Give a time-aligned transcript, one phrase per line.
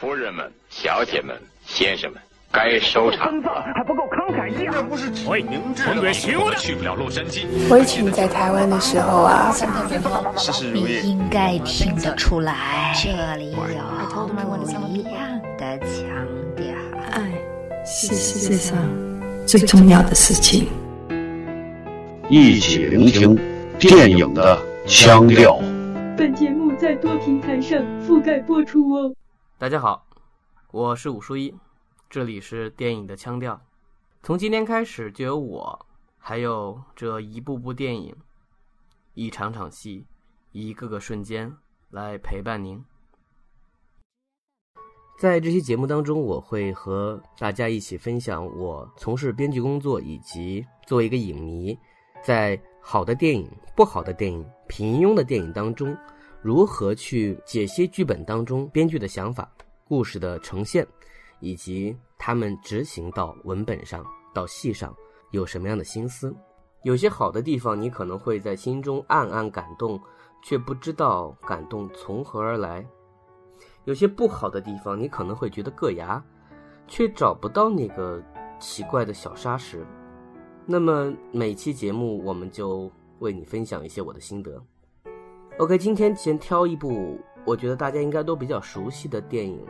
[0.00, 2.18] 夫人们、小姐们、先生们，
[2.50, 3.30] 该收场。
[3.74, 4.88] 还不够慷慨激昂。
[4.88, 7.42] 不是喂，明智我去我的去不了洛杉矶。
[7.68, 9.52] 我以前在台湾的时候啊，
[10.38, 11.10] 事事如你意。
[11.10, 16.26] 应该听得出来，这里有不一样的腔
[16.56, 16.64] 调。
[17.10, 17.30] 爱
[17.84, 18.78] 是世界上
[19.46, 20.66] 最重要的事情。
[22.30, 23.38] 一起聆听
[23.78, 25.60] 电影的腔调。
[26.16, 27.78] 本节目在多平台上
[28.08, 29.12] 覆盖播出哦。
[29.60, 30.06] 大家好，
[30.70, 31.54] 我是武叔一，
[32.08, 33.60] 这里是电影的腔调。
[34.22, 35.86] 从今天开始，就有我，
[36.16, 38.16] 还有这一部部电影，
[39.12, 40.06] 一场场戏，
[40.52, 41.54] 一个个瞬间
[41.90, 42.82] 来陪伴您。
[45.18, 51.78] 在这期节目当中，我会和大家一起分享我从事编剧工作，以及作为一个影迷，
[52.24, 55.94] 在好的电影、不好的电影、平庸的电影当中，
[56.42, 59.50] 如何去解析剧本当中编剧的想法、
[59.84, 60.86] 故事的呈现，
[61.38, 64.94] 以及他们执行到文本上、到戏上
[65.32, 66.34] 有什么样的心思。
[66.82, 70.00] 有些好的地方，你可能会在心中暗暗感动，
[70.42, 72.86] 却不知道感动从何而来。
[73.84, 76.24] 有些不好的地方，你可能会觉得硌牙，
[76.86, 78.22] 却找不到那个
[78.58, 79.86] 奇怪的小沙石。
[80.64, 84.62] 那么每期节目，我们就为你分享一些我的心得。
[85.60, 89.60] OK，今天先挑一部我觉得大家应该都比较熟悉的电影，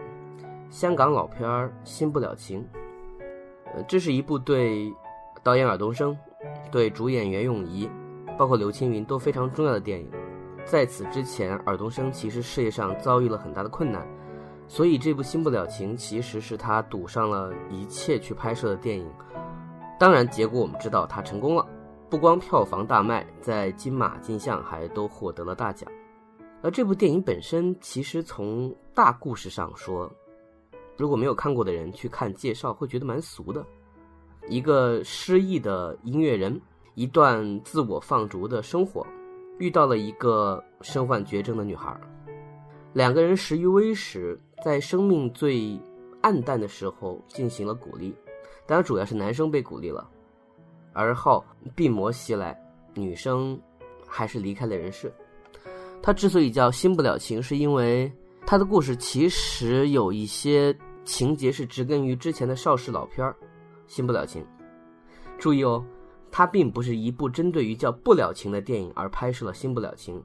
[0.70, 2.60] 香港老片儿《新不了情》。
[3.74, 4.94] 呃，这是一部对
[5.42, 6.16] 导演尔冬升、
[6.70, 7.90] 对主演袁咏仪，
[8.38, 10.08] 包括刘青云都非常重要的电影。
[10.64, 14.06] 在此之前，尔冬升其实事业上遭遇了很大的困难，
[14.68, 19.10] 所以这部《新不了情》其实是他赌上了一切去拍摄的电影。
[19.98, 21.66] 当然，结果我们知道他成功了，
[22.10, 25.88] 不光票房大卖，在金马、金像还都获得了大奖。
[26.60, 30.10] 而这部电影本身，其实从大故事上说，
[30.96, 33.64] 如果没有看过的人去看介绍，会觉得蛮俗的。
[34.48, 36.60] 一个失意的音乐人，
[36.96, 39.06] 一段自我放逐的生活。
[39.58, 41.94] 遇到了一个身患绝症的女孩，
[42.92, 45.78] 两个人时于微时，在生命最
[46.22, 48.12] 暗淡的时候进行了鼓励，
[48.66, 50.10] 当然主要是男生被鼓励了。
[50.92, 52.58] 而后病魔袭来，
[52.94, 53.60] 女生
[54.06, 55.12] 还是离开了人世。
[56.02, 58.12] 他之所以叫新不了情，是因为
[58.46, 63.32] 他的故事其实有一些情节是植根于之前的邵氏老片儿
[63.86, 64.42] 《新不了情》。
[65.38, 65.84] 注意哦。
[66.32, 70.16] 它并不是一部针对于叫不了情的电影而拍摄了《新不了情》，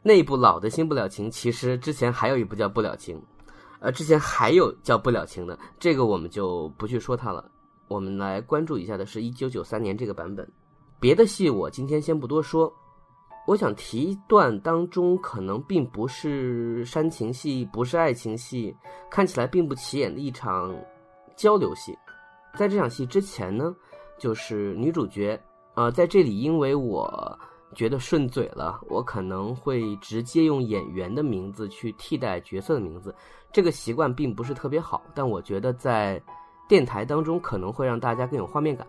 [0.00, 3.18] 那部老的《新不了情》其实之前还有一部叫《不了情》，
[3.80, 7.49] 呃，之前还有叫《不了情》的，这个我们就不去说它了。
[7.90, 10.48] 我们来关注一下的是一九九三年这个版本。
[11.00, 12.72] 别的戏我今天先不多说，
[13.48, 18.72] 我想提一段当中可能并不是煽情戏，不是爱情戏，
[19.10, 20.72] 看起来并不起眼的一场
[21.34, 21.98] 交流戏。
[22.56, 23.74] 在这场戏之前呢。
[24.20, 27.38] 就是女主角，呃，在这里，因为我
[27.74, 33.14] 觉得顺嘴了，我可能会直接用演员的名字去替代角色的名字，
[33.50, 36.22] 这个习惯并不是特别好，但我觉得在
[36.70, 38.86] 电台当中可能会让大家更有画面感。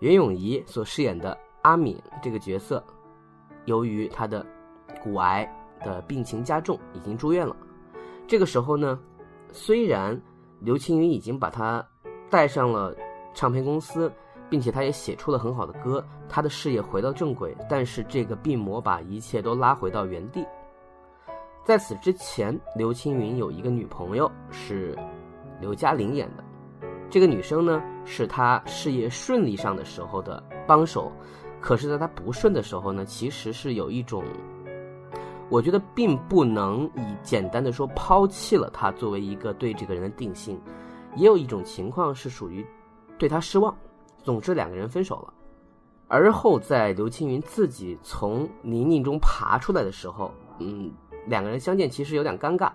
[0.00, 2.84] 袁咏仪所饰演的阿敏这个角色，
[3.64, 4.44] 由于她的
[5.02, 5.50] 骨癌
[5.82, 7.56] 的病情加重，已经住院了。
[8.26, 9.00] 这个时候呢，
[9.50, 10.20] 虽然
[10.60, 11.82] 刘青云已经把她
[12.28, 12.94] 带上了
[13.32, 14.12] 唱片公司。
[14.50, 17.56] 并且他也写出了很好的歌，他的事业回到正轨。
[17.68, 20.44] 但是这个病魔把一切都拉回到原地。
[21.64, 24.98] 在此之前，刘青云有一个女朋友是
[25.60, 26.42] 刘嘉玲演的，
[27.10, 31.10] 这个女生呢是他事业顺利上的时候的帮手，
[31.60, 34.22] 可是在他不顺的时候呢，其实是有一种，
[35.48, 40.60] 我觉得并不能以简单的说抛弃了他作为一个对这个人的定性，
[41.16, 42.64] 也有一种情况是属于
[43.18, 43.76] 对他失望。
[44.22, 45.34] 总之，两个人分手了。
[46.06, 50.92] 而后，在刘青云自己从泥泞中爬出来的时候，嗯，
[51.26, 52.70] 两个人相见其实有点尴尬。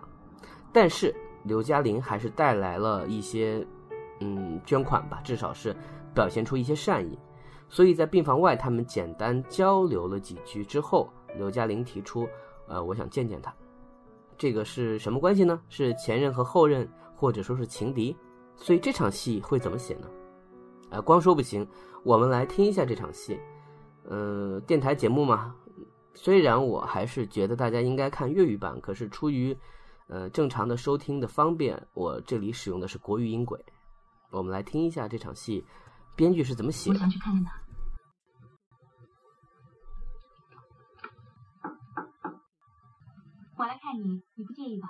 [0.74, 3.66] 但是刘嘉玲还是带来了一些，
[4.20, 5.76] 嗯，捐款吧，至少是
[6.14, 7.18] 表现出一些善意。
[7.68, 12.28] 所以在病房外，他们简单交流了几句之后，刘嘉玲提出，
[12.68, 13.54] 呃，我想见见他。
[14.38, 15.60] 这个是什么关系呢？
[15.68, 18.16] 是前任和后任，或者说是情敌？
[18.56, 20.08] 所以这场戏会怎么写呢？
[20.92, 21.68] 啊，光说不行，
[22.04, 23.40] 我们来听一下这场戏。
[24.08, 25.56] 嗯，电台节目嘛，
[26.14, 29.58] 虽然我还是觉得大家应该看粤语版，可是出于
[30.08, 33.60] 呃正常的收听的方便，我这里使用的是国语音轨。
[34.32, 35.66] 我们来听一下这场戏，
[36.16, 36.96] 编剧是怎么写的。
[36.96, 37.62] 我想去看看他。
[43.58, 44.90] 我来看你，你不介意吧？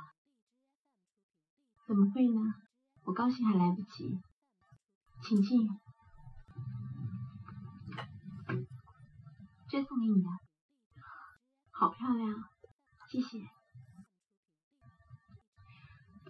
[1.87, 2.41] 怎么会呢？
[3.03, 4.19] 我高兴还来不及，
[5.21, 5.69] 请进。
[9.69, 10.29] 这送给你的，
[11.69, 12.49] 好漂亮，
[13.07, 13.37] 谢谢。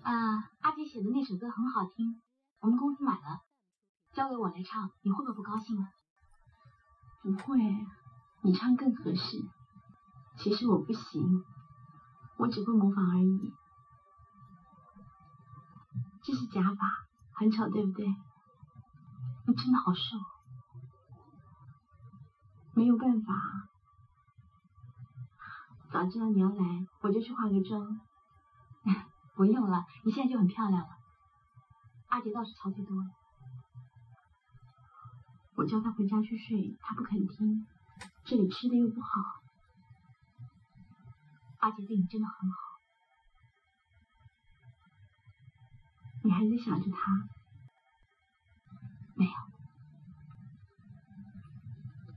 [0.02, 2.22] 啊，阿杰写的那首歌很好听，
[2.66, 3.44] 我们公司买了，
[4.12, 5.88] 交给我来唱，你会不会不高兴啊？
[7.22, 7.60] 不会，
[8.42, 9.38] 你唱更合适。
[10.40, 11.44] 其实我不行，
[12.40, 13.54] 我只会模仿而已。
[16.24, 18.08] 这是假发，很丑，对不对？
[19.46, 20.18] 你真的好瘦。
[22.74, 23.36] 没有办法，
[25.92, 28.02] 早知道你要来，我就去化个妆。
[29.38, 31.05] 不用了，你现在就很漂亮了。
[32.16, 33.12] 阿杰倒是超最多了，
[35.56, 37.68] 我叫他回家去睡，他不肯听。
[38.24, 39.10] 这里吃的又不好，
[41.58, 42.56] 阿杰对你真的很好。
[46.24, 47.28] 你还在想着他？
[49.16, 49.34] 没有。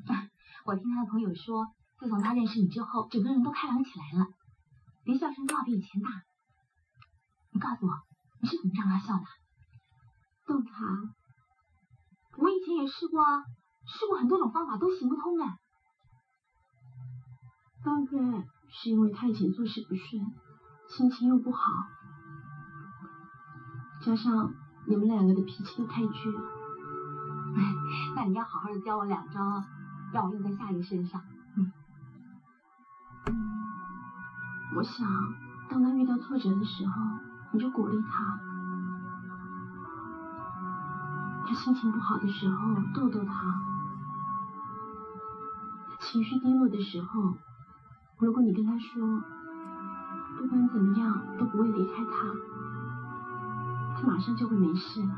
[0.64, 4.28] 我听他的朋友说，自从他认识你之后，整个人都开朗起来了，
[5.02, 6.22] 连笑声都要比以前大。
[7.50, 7.92] 你告诉我，
[8.40, 9.24] 你是怎么让他笑的？
[10.48, 11.12] 逗他？
[12.38, 13.44] 我以前也试过啊，
[13.86, 15.58] 试过很多种方法都行不通哎。
[17.84, 20.26] 大概是因为他以前做事不顺，
[20.88, 21.60] 心情又不好，
[24.02, 24.54] 加上
[24.86, 26.40] 你们两个的脾气都太倔了。
[28.16, 29.62] 那你要好好的教我两招。
[30.10, 31.20] 让我用在下一个身上。
[31.54, 31.70] 嗯，
[34.74, 35.06] 我想，
[35.68, 36.92] 当他遇到挫折的时候，
[37.52, 38.24] 你就鼓励他；
[41.48, 43.32] 他心情不好的时候，逗逗他；
[45.98, 47.38] 情绪低落的时候，
[48.18, 49.22] 如果你跟他说，
[50.36, 52.34] 不管怎么样都不会离开他，
[53.96, 55.08] 他马上就会没事了。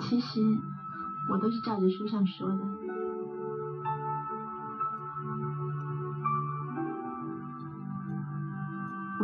[0.00, 0.40] 其实
[1.28, 2.91] 我都是照着书上说的。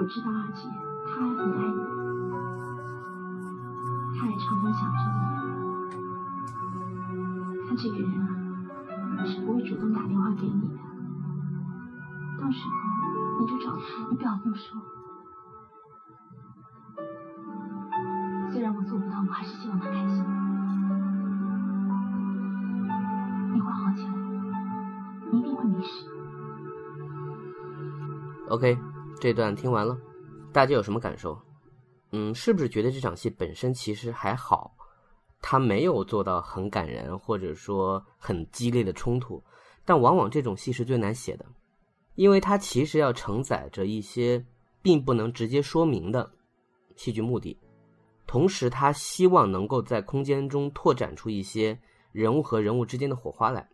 [0.08, 0.66] 我知道阿姐，
[1.04, 1.80] 她还很爱你，
[4.18, 5.20] 她也常常想着你。
[7.68, 8.24] 他这个人啊，
[9.26, 10.68] 是不会主动打电话给你的。
[12.40, 12.70] 到时候
[13.38, 14.80] 你就找他，你不要这么说。
[18.50, 20.24] 虽然我做不到，我还是希望他开心。
[23.52, 24.12] 你会好起来，
[25.32, 26.08] 你一定会没事。
[28.48, 28.78] OK，
[29.20, 29.98] 这段听完了，
[30.52, 31.36] 大家有什么感受？
[32.12, 34.72] 嗯，是不是觉得这场戏本身其实还好？
[35.42, 39.42] 他没有做到很感人，或者说很激烈的冲突。
[39.84, 41.44] 但往往这种戏是最难写的，
[42.14, 44.44] 因为它其实要承载着一些
[44.82, 46.30] 并不能直接说明的
[46.94, 47.58] 戏剧目的，
[48.26, 51.78] 同时他希望能够在空间中拓展出一些
[52.12, 53.68] 人物和人物之间的火花来，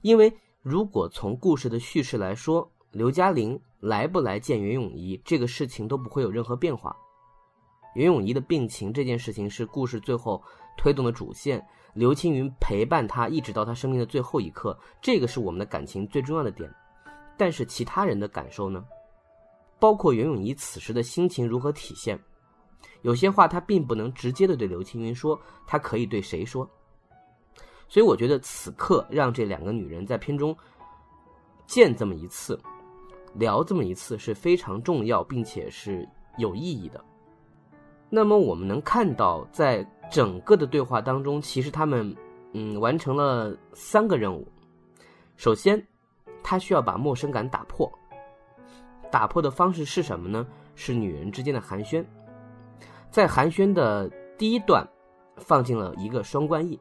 [0.00, 0.32] 因为。
[0.64, 6.94] 如果从故事的叙事来说，刘嘉玲来不来见袁咏仪这个事情都不会有任何变化。
[7.94, 10.42] 袁咏仪的病情这件事情是故事最后
[10.76, 16.70] 推动的主线，刘青云陪伴她一直到她生命的最后一刻，这个是我们的感情最重要的点。
[17.38, 18.84] 但是其他人的感受呢？
[19.78, 22.18] 包括袁咏仪此时的心情如何体现？
[23.00, 26.68] 有些话她并不能直接的对刘青云说，她可以对谁说？
[27.88, 30.54] 所以我觉得此刻让这两个女人在片中
[31.66, 32.58] 见这么一次，
[33.34, 36.08] 聊这么一次是非常重要，并且是
[36.38, 37.02] 有意义的。
[38.08, 42.14] 那么我们能看到，在整个的对话当中，其实他们
[42.52, 44.46] 嗯完成了三个任务。
[45.36, 45.82] 首先，
[46.42, 47.90] 他需要把陌生感打破，
[49.10, 50.46] 打破的方式是什么呢？
[50.74, 52.04] 是女人之间的寒暄。
[53.10, 54.86] 在寒暄的第一段，
[55.36, 56.78] 放进了一个双关语。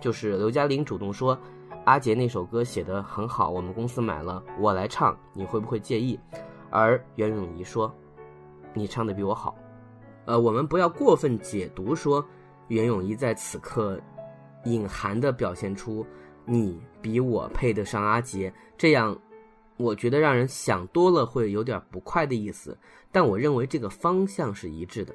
[0.00, 1.38] 就是刘嘉玲主动说
[1.84, 6.18] ：“阿杰那首歌写得很好，我们公司买了，我来唱，你会不会介意？”
[6.70, 7.94] 而袁咏仪说
[8.72, 9.54] ：“你唱的比我好。”
[10.24, 12.24] 呃，我们不要过分解读说
[12.68, 14.00] 袁咏仪在此刻
[14.64, 16.06] 隐含的表现出
[16.46, 19.16] 你比我配得上阿杰，这样
[19.76, 22.76] 我觉得让人想多了会有点不快的意思。
[23.12, 25.14] 但我认为这个方向是一致的，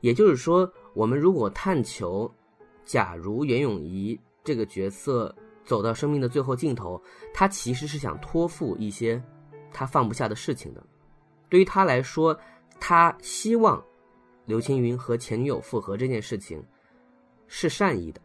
[0.00, 2.32] 也就是说，我们如果探求。
[2.84, 5.34] 假如袁咏仪这个角色
[5.66, 6.98] 走到生命的最后尽头，
[7.34, 9.22] 他其实是想托付一些
[9.72, 10.82] 他放不下的事情的。
[11.48, 12.38] 对于他来说，
[12.80, 13.82] 他希望
[14.46, 16.62] 刘青云和前女友复合这件事情
[17.46, 18.20] 是善意的，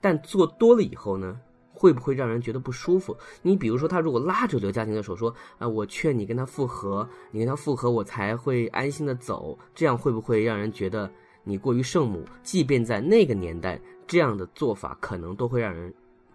[0.00, 1.40] 但做多了以后呢，
[1.72, 3.16] 会不会让人觉得不舒服？
[3.40, 11.10] 你比如说，他如果拉着刘嘉玲的手说：“啊，我劝你跟他复合，你跟他复合，我才会安心的走。”这样会不会让人觉得
[11.44, 12.24] 你过于圣母？
[12.42, 15.92] 即便在那个年代，这样的做法可能都会让人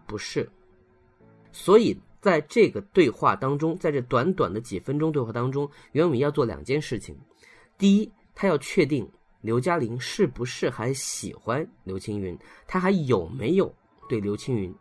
[0.07, 0.49] 不是。
[1.51, 7.15] 所以，在这个对话当中，在这短短的几分钟对话当中，袁咏仪要做两件事情：
[7.77, 9.09] 第一，他要确定
[9.41, 12.37] 刘嘉玲是不是还喜欢刘青云，
[12.67, 13.73] 他还有没有
[14.09, 14.73] 对刘青云。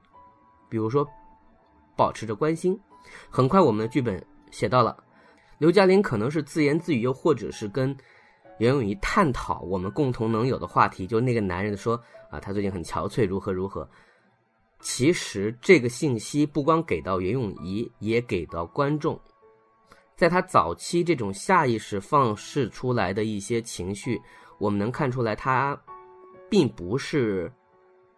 [0.68, 1.06] 比如说，
[1.96, 2.78] 保持着关心。
[3.30, 4.96] 很快，我们的剧本写到了，
[5.58, 7.96] 刘嘉玲可能是自言自语，又或者是跟
[8.58, 11.06] 袁咏仪探讨我们共同能有的话题。
[11.06, 11.94] 就那个男人说
[12.28, 13.88] 啊，他最近很憔悴，如何如何。
[14.80, 19.20] 其实这个信息不光给到袁咏仪，也给到观众。
[20.14, 24.20] 在他早期这种下意识放释出来的一些情绪，
[24.58, 25.78] 我们能看出来，他
[26.48, 27.52] 并不是。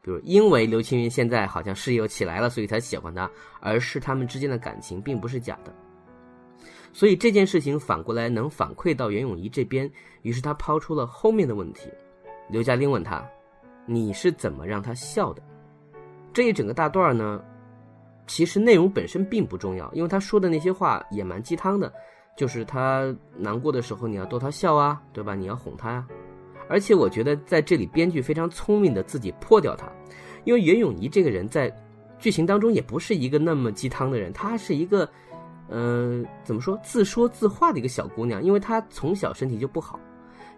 [0.00, 3.28] 比如因为刘青云现在好像事业又起来了，所以才喜欢他，
[3.60, 5.74] 而是他们之间的感情并不是假的。
[6.92, 9.90] 所以这件事情反过来能反馈到袁咏仪这边，
[10.22, 11.90] 于是他抛出了后面的问题。
[12.48, 13.28] 刘嘉玲问他
[13.84, 15.42] ：“你是怎么让他笑的？”
[16.32, 17.42] 这一整个大段呢，
[18.26, 21.92] 其实内容本身并不重要，因为他说的那些话也蛮鸡汤的，
[22.36, 25.34] 就是他难过的时候你要逗他笑啊，对吧？
[25.34, 26.06] 你要哄他呀。
[26.68, 29.90] 而且我觉得在这里编剧非常聪明的自己破掉他，
[30.44, 31.74] 因为袁咏仪这个人在
[32.18, 35.08] 剧情当中也不是一个那么鸡汤的人，她是一个，
[35.70, 39.98] 嗯，怎么说自说自话的一个小姑娘，因为她从小身体就不好，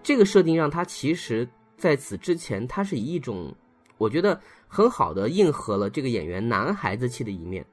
[0.03, 3.55] 这个设定让她其实在此之前，她是以一种
[3.97, 4.41] 我觉得
[4.73, 7.67] 很好的应和了这个演员男孩子气的一面，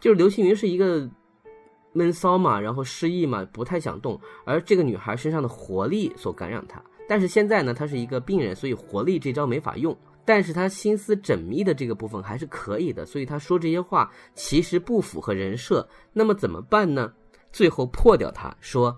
[0.00, 1.08] 就是刘青云是一个
[1.92, 6.82] 闷骚嘛，然后失忆嘛，不太想动，而这个女孩身上的活力所感染他。
[7.08, 9.96] 但是现在呢，他是一个病人，所以活力这招没法用。
[10.26, 15.86] 但是他心思缜密的这个部分还是可以的，所以他说这些话其实不符合人设。
[16.12, 17.12] 那么怎么办呢？
[17.52, 18.96] 最后破掉他说，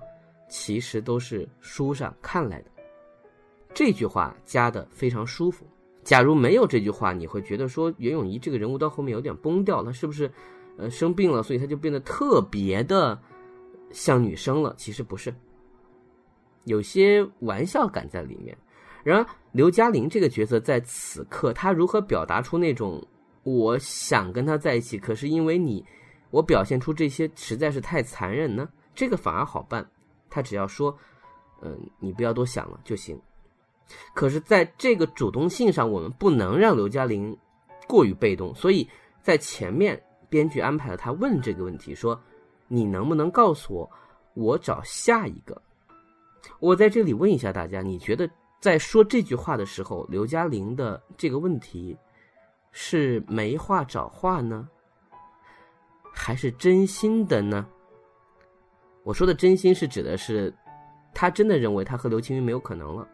[0.49, 2.71] 其实都是书上看来的。
[3.75, 5.67] 这句话加的非常舒服。
[6.07, 10.31] 假如没有这句话，你会觉得说袁咏仪这个人物到后面有点崩掉，他是不是
[10.79, 13.21] 呃生病了，所以她就变得特别的
[13.91, 14.73] 像女生了？
[14.79, 15.35] 其实不是。
[16.63, 18.57] 有些玩笑感在里面，
[19.03, 23.05] 然而刘嘉玲这个角色在此刻，她如何表达出那种
[23.43, 25.85] 我想跟她在一起，可是因为你，
[26.31, 28.69] 我表现出这些实在是太残忍呢？
[28.95, 29.85] 这个反而好办，
[30.31, 30.97] 她只要说，
[31.63, 33.21] 嗯，你不要多想了就行。
[34.15, 37.37] 可是，在这个主动性上，我们不能让刘嘉玲
[37.87, 38.89] 过于被动，所以
[39.23, 42.21] 在前面编剧安排了他问这个问题，说，
[42.69, 43.91] 你能不能告诉我，
[44.35, 45.61] 我找下一个？
[46.59, 48.29] 我在这里问一下大家，你觉得
[48.61, 51.97] 在说这句话的时候，刘嘉玲的这个问题
[52.73, 54.69] 是没话找话呢，
[56.13, 57.67] 还是真心的呢？
[59.05, 60.53] 我说的真心是指的是，
[61.15, 63.07] 他真的认为他和刘青云没有可能了，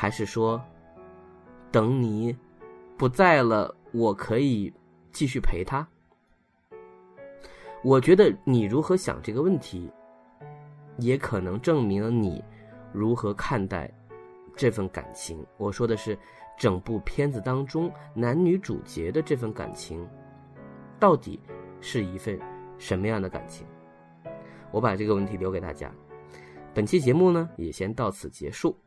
[0.00, 0.64] 还是说，
[1.72, 2.32] 等你
[2.96, 4.72] 不在了，我可以
[5.10, 5.84] 继续陪他？
[7.82, 9.90] 我觉得你如何想这个问题？
[10.98, 12.40] 也可能证明了你
[12.92, 13.92] 如何看待
[14.54, 15.44] 这份感情。
[15.56, 16.16] 我说的是
[16.56, 20.08] 整部片子当中男女主角的这份感情，
[21.00, 21.40] 到底
[21.80, 22.38] 是一份
[22.78, 23.66] 什么样的感情？
[24.70, 25.92] 我把这个问题留给大家。
[26.72, 28.78] 本期节目呢，也先到此结束。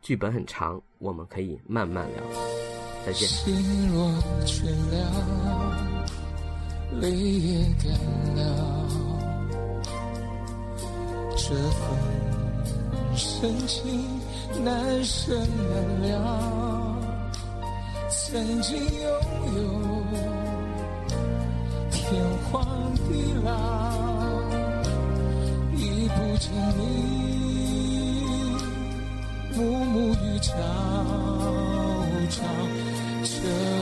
[0.00, 2.22] 剧本很长，我们可以慢慢聊。
[3.06, 3.28] 再见。
[3.28, 3.54] 心
[3.92, 4.08] 若
[4.44, 4.96] 倦了，
[7.00, 7.92] 泪也干
[8.36, 8.40] 了
[11.36, 11.80] 这份
[13.14, 14.20] 深情
[14.64, 16.96] 难舍难了，
[18.10, 19.10] 曾经拥
[19.56, 19.60] 有
[21.90, 23.48] 天荒地老，
[25.74, 27.27] 已不见你
[29.58, 30.54] 暮暮与朝
[32.30, 32.44] 朝，
[33.24, 33.30] 这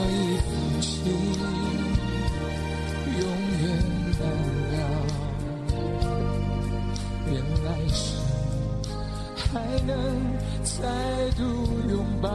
[0.09, 0.89] 一份情。
[3.19, 3.21] 永
[3.61, 3.63] 远
[4.19, 4.21] 难
[4.73, 4.75] 了。
[7.27, 7.31] 愿
[7.63, 8.01] 来生
[9.35, 9.45] 还
[9.85, 9.93] 能
[10.63, 10.73] 再
[11.37, 11.39] 度
[11.91, 11.93] 拥
[12.23, 12.27] 抱，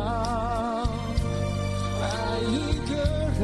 [2.01, 2.05] 爱
[2.47, 2.49] 一
[2.89, 2.91] 个
[3.41, 3.43] 人，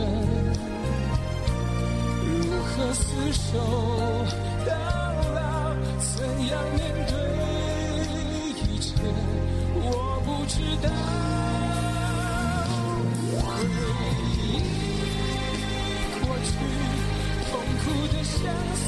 [2.24, 2.28] 如
[2.62, 3.02] 何厮
[3.32, 3.42] 守
[4.64, 4.70] 到
[5.34, 5.42] 老？
[5.98, 6.06] 怎
[6.46, 6.78] 样面
[7.08, 7.12] 对
[8.62, 8.86] 一切？
[10.48, 10.88] 直到。
[13.30, 13.44] 回
[14.34, 14.46] 忆
[16.20, 16.50] 过去，
[17.50, 17.52] 痛
[17.84, 18.36] 苦的相
[18.74, 18.82] 思